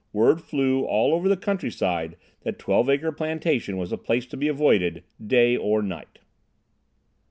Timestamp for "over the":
1.13-1.37